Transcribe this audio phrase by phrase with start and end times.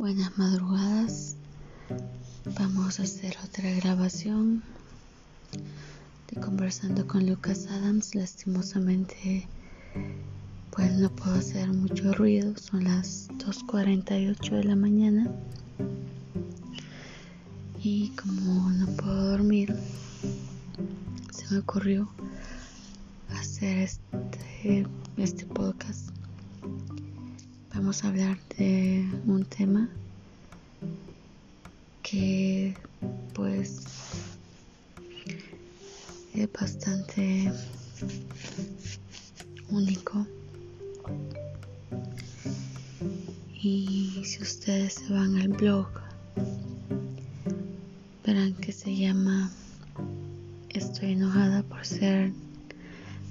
[0.00, 1.36] Buenas madrugadas.
[2.58, 4.62] Vamos a hacer otra grabación
[6.30, 8.14] de conversando con Lucas Adams.
[8.14, 9.46] Lastimosamente,
[10.70, 12.56] pues no puedo hacer mucho ruido.
[12.56, 15.30] Son las 2.48 de la mañana.
[17.82, 19.76] Y como no puedo dormir,
[21.30, 22.08] se me ocurrió
[23.28, 24.86] hacer este,
[25.18, 26.10] este podcast
[27.80, 29.88] vamos a hablar de un tema
[32.02, 32.74] que
[33.34, 33.82] pues
[36.34, 37.52] es bastante
[39.70, 40.26] único.
[43.62, 45.88] Y si ustedes se van al blog
[48.24, 49.50] verán que se llama
[50.70, 52.32] estoy enojada por ser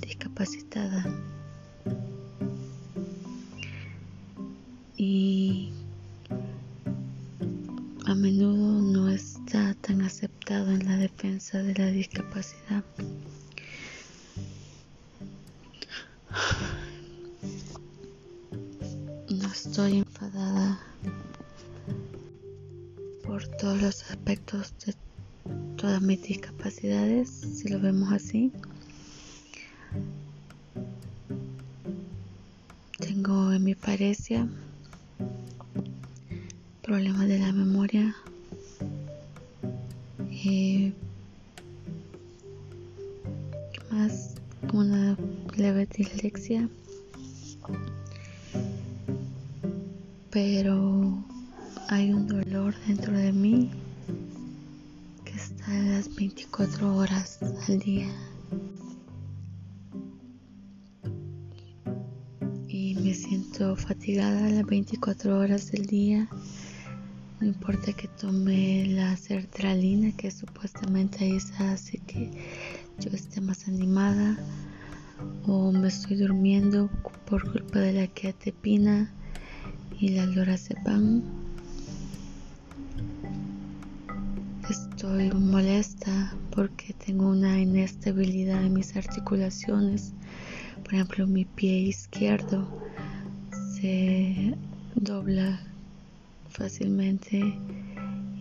[0.00, 1.04] discapacitada
[11.50, 12.84] de la discapacidad.
[19.28, 20.80] No estoy enfadada
[23.24, 24.94] por todos los aspectos de
[25.76, 28.52] todas mis discapacidades, si lo vemos así.
[32.98, 34.48] Tengo en mi parecia
[36.82, 38.14] problemas de la memoria,
[40.30, 40.92] eh,
[43.92, 44.34] más
[44.72, 45.16] una
[45.56, 46.68] leve dislexia,
[50.30, 51.22] pero
[51.88, 53.70] hay un dolor dentro de mí
[55.24, 58.08] que está a las 24 horas al día.
[62.68, 66.28] Y me siento fatigada las 24 horas del día
[67.42, 72.30] no importa que tome la sertralina, que supuestamente esa hace que
[72.98, 74.36] yo esté más animada,
[75.46, 76.90] o me estoy durmiendo
[77.26, 79.10] por culpa de la queatepina
[79.98, 81.22] y la lorazepam.
[84.68, 90.12] Estoy molesta porque tengo una inestabilidad en mis articulaciones.
[90.84, 92.68] Por ejemplo, mi pie izquierdo
[93.74, 94.56] se
[94.94, 95.60] dobla
[96.50, 97.56] fácilmente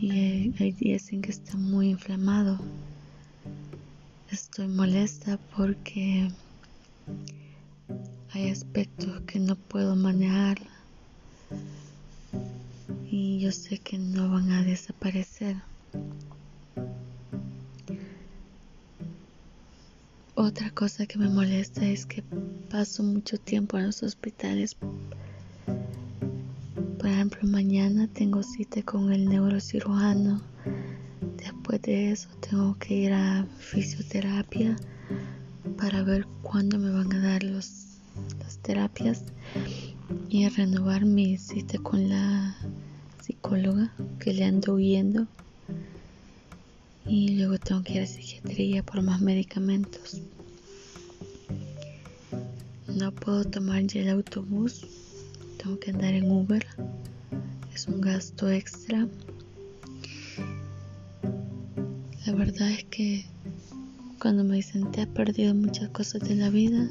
[0.00, 2.58] y hay días en que está muy inflamado.
[4.30, 6.30] Estoy molesta porque
[8.32, 10.58] hay aspectos que no puedo manejar
[13.10, 15.56] y yo sé que no van a desaparecer.
[20.36, 22.22] Otra cosa que me molesta es que
[22.70, 24.76] paso mucho tiempo en los hospitales
[27.00, 30.49] por ejemplo, mañana tengo cita con el neurocirujano.
[31.70, 34.74] Después de eso tengo que ir a fisioterapia
[35.78, 38.00] para ver cuándo me van a dar los,
[38.40, 39.22] las terapias
[40.28, 42.56] y renovar mi cita con la
[43.22, 45.28] psicóloga que le ando huyendo.
[47.06, 50.22] Y luego tengo que ir a psiquiatría por más medicamentos.
[52.88, 54.88] No puedo tomar ya el autobús
[55.62, 56.66] tengo que andar en Uber.
[57.72, 59.06] Es un gasto extra.
[62.30, 63.26] La verdad es que
[64.22, 66.88] cuando me dicen te has perdido muchas cosas de la vida,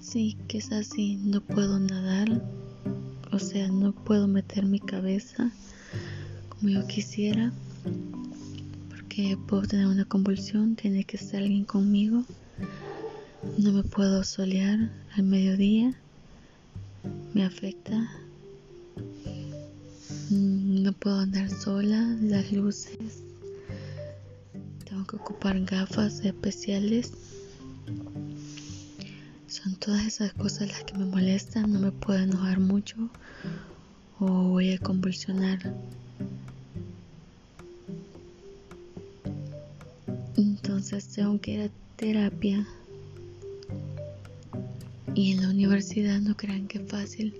[0.00, 2.42] sí que es así, no puedo nadar,
[3.30, 5.52] o sea, no puedo meter mi cabeza
[6.48, 7.52] como yo quisiera,
[8.88, 12.24] porque puedo tener una convulsión, tiene que estar alguien conmigo,
[13.56, 15.94] no me puedo solear al mediodía
[17.34, 18.10] me afecta.
[20.28, 23.29] Mm, no puedo andar sola, las luces.
[25.10, 27.12] Que ocupar gafas especiales.
[29.48, 31.72] Son todas esas cosas las que me molestan.
[31.72, 33.10] No me puedo enojar mucho
[34.20, 35.58] o voy a convulsionar.
[40.36, 42.64] Entonces tengo que ir a terapia
[45.16, 47.34] y en la universidad no crean que es fácil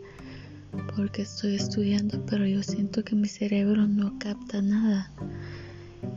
[0.96, 5.12] porque estoy estudiando, pero yo siento que mi cerebro no capta nada.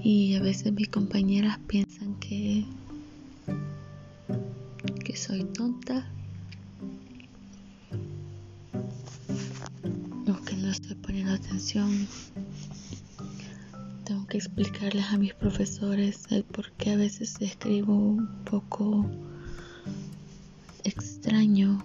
[0.03, 2.65] Y a veces mis compañeras piensan que
[5.03, 6.07] que soy tonta
[10.27, 12.07] o que no estoy poniendo atención.
[14.05, 19.09] Tengo que explicarles a mis profesores el por qué a veces escribo un poco
[20.83, 21.83] extraño,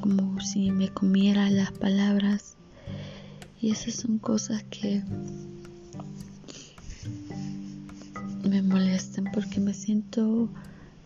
[0.00, 2.56] como si me comiera las palabras
[3.60, 5.04] Y esas son cosas que
[8.52, 10.46] me molestan porque me siento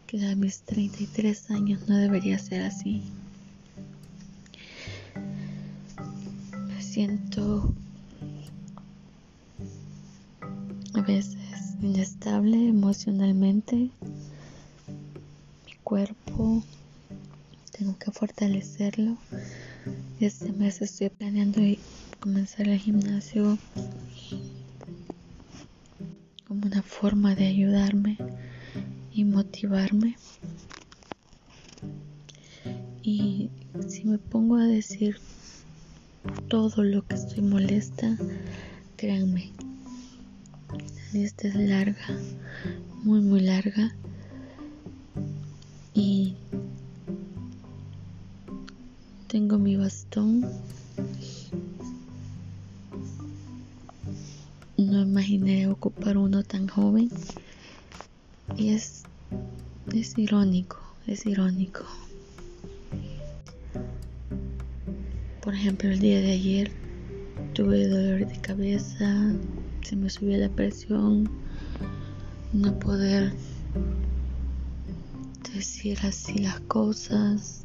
[0.09, 3.05] que a mis 33 años no debería ser así.
[6.67, 7.73] Me siento
[10.95, 11.37] a veces
[11.81, 13.77] inestable emocionalmente.
[13.77, 16.65] Mi cuerpo
[17.71, 19.17] tengo que fortalecerlo.
[20.19, 21.46] Este mes estoy planeando
[26.57, 28.17] como una forma de ayudarme
[29.13, 30.17] y motivarme.
[33.03, 33.51] Y
[33.87, 35.19] si me pongo a decir
[36.49, 38.17] todo lo que estoy molesta,
[38.97, 39.53] créanme,
[40.71, 42.07] la lista es larga,
[43.03, 43.95] muy muy larga.
[45.93, 46.37] Y
[49.29, 50.47] tengo mi bastón.
[55.17, 57.09] Imaginé ocupar uno tan joven.
[58.55, 59.05] Y es,
[59.95, 60.77] es irónico,
[61.07, 61.85] es irónico.
[65.41, 66.71] Por ejemplo, el día de ayer
[67.55, 69.33] tuve dolor de cabeza,
[69.83, 71.31] se me subió la presión,
[72.53, 73.33] no poder
[75.55, 77.63] decir así las cosas.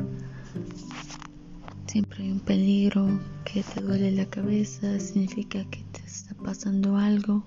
[1.88, 7.44] Siempre hay un peligro que te duele la cabeza, significa que te está pasando algo.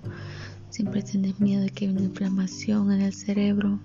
[0.70, 3.78] Siempre tienes miedo de que haya una inflamación en el cerebro.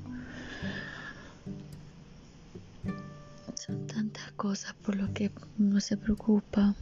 [3.55, 6.75] Son tantas cosas por lo que uno se preocupa.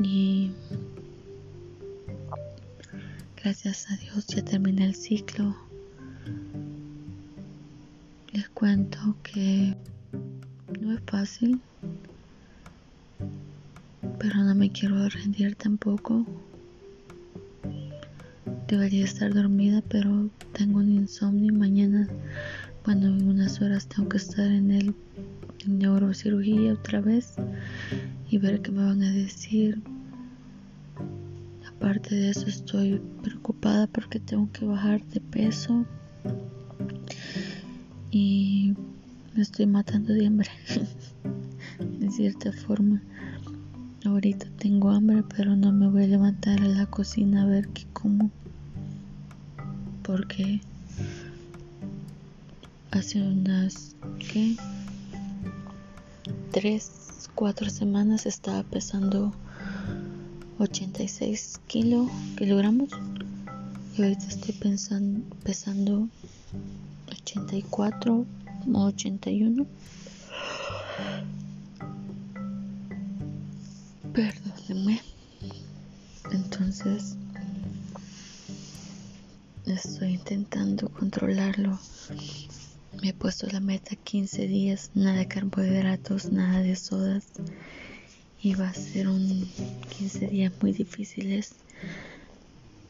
[0.00, 0.52] Y
[3.42, 5.56] gracias a Dios ya terminé el ciclo.
[8.32, 9.76] Les cuento que
[10.80, 11.60] no es fácil
[14.22, 16.24] pero no me quiero rendir tampoco.
[18.68, 21.52] Debería estar dormida, pero tengo un insomnio.
[21.52, 22.06] Mañana,
[22.84, 24.94] cuando en unas horas tengo que estar en el
[25.66, 27.34] neurocirugía otra vez
[28.30, 29.82] y ver qué me van a decir.
[31.68, 35.84] Aparte de eso, estoy preocupada porque tengo que bajar de peso
[38.12, 38.72] y
[39.34, 40.50] me estoy matando de hambre,
[41.98, 43.02] de cierta forma.
[44.04, 47.86] Ahorita tengo hambre, pero no me voy a levantar a la cocina a ver qué
[47.92, 48.32] como.
[50.02, 50.60] Porque
[52.90, 54.56] hace unas, ¿qué?
[56.50, 59.32] Tres, cuatro semanas estaba pesando
[60.58, 62.90] 86 kilo, kilogramos.
[63.96, 66.08] Y ahorita estoy pensando, pesando
[67.08, 68.26] 84
[68.72, 69.64] o 81.
[74.14, 75.00] Perdónenme.
[76.32, 77.16] Entonces,
[79.64, 81.78] estoy intentando controlarlo.
[83.00, 87.24] Me he puesto la meta 15 días, nada de carbohidratos, nada de sodas.
[88.42, 89.48] Y va a ser un
[89.96, 91.54] 15 días muy difíciles.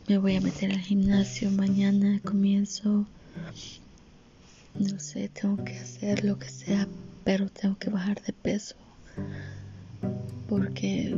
[0.09, 3.07] Me voy a meter al gimnasio mañana, comienzo.
[4.77, 6.89] No sé, tengo que hacer lo que sea,
[7.23, 8.75] pero tengo que bajar de peso
[10.49, 11.17] porque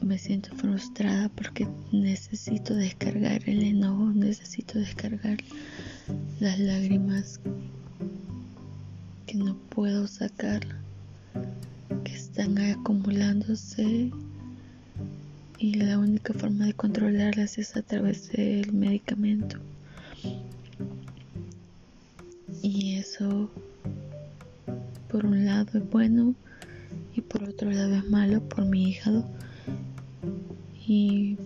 [0.00, 5.38] me siento frustrada porque necesito descargar el enojo, necesito descargar
[6.40, 7.40] las lágrimas
[9.26, 10.60] que no puedo sacar,
[12.04, 14.10] que están acumulándose
[15.58, 19.58] y la única forma de controlarlas es a través del medicamento.
[22.62, 23.48] Y eso,
[25.08, 26.34] por un lado, es bueno
[27.52, 29.24] otro lado es malo por mi hígado.
[30.86, 31.36] Y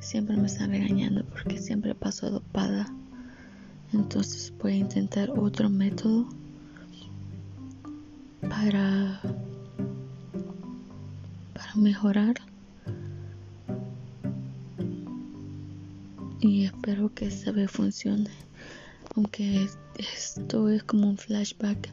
[0.00, 2.86] siempre me están regañando porque siempre paso dopada.
[3.92, 6.28] Entonces voy a intentar otro método
[8.40, 9.20] para
[11.54, 12.36] para mejorar.
[16.40, 18.30] Y espero que esta vez funcione.
[19.16, 19.68] Aunque
[19.98, 21.90] esto es como un flashback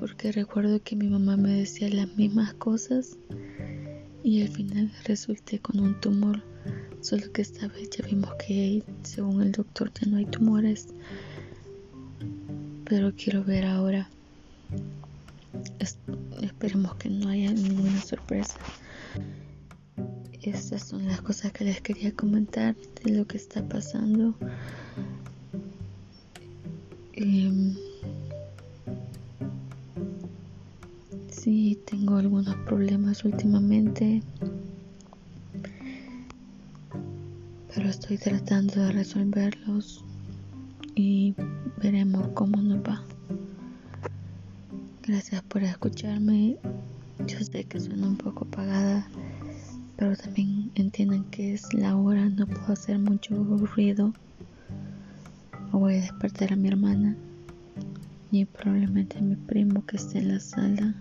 [0.00, 3.18] porque recuerdo que mi mamá me decía las mismas cosas
[4.24, 6.42] y al final resulté con un tumor.
[7.02, 10.88] Solo que esta vez ya vimos que según el doctor ya no hay tumores.
[12.86, 14.08] Pero quiero ver ahora.
[16.40, 18.54] esperemos que no haya ninguna sorpresa.
[20.40, 24.34] Estas son las cosas que les quería comentar de lo que está pasando.
[27.12, 27.76] Em,
[31.42, 34.22] Sí, tengo algunos problemas últimamente,
[37.74, 40.04] pero estoy tratando de resolverlos
[40.94, 41.34] y
[41.82, 43.02] veremos cómo nos va.
[45.02, 46.58] Gracias por escucharme.
[47.26, 49.08] Yo sé que suena un poco apagada,
[49.96, 53.34] pero también entiendan que es la hora, no puedo hacer mucho
[53.74, 54.12] ruido.
[55.72, 57.16] Voy a despertar a mi hermana
[58.30, 60.94] y probablemente a mi primo que esté en la sala.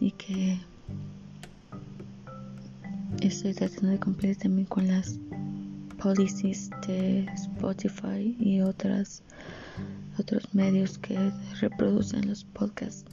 [0.00, 0.58] Así que
[3.20, 5.18] estoy tratando de cumplir también con las
[6.02, 9.22] policies de Spotify y otras
[10.18, 11.30] otros medios que
[11.60, 13.04] reproducen los podcasts.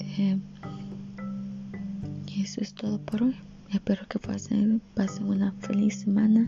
[0.00, 0.38] Eh,
[2.28, 3.34] y eso es todo por hoy.
[3.72, 6.46] Espero que pasen, pasen una feliz semana.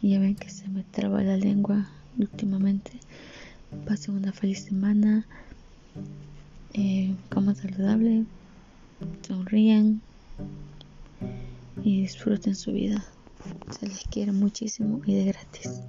[0.00, 3.00] Y ya ven que se me traba la lengua últimamente.
[3.84, 5.26] Pasen una feliz semana.
[6.80, 8.24] Eh, como saludable.
[9.26, 10.00] Sonríen.
[11.82, 13.04] Y disfruten su vida.
[13.72, 15.80] Se les quiere muchísimo y de gratis.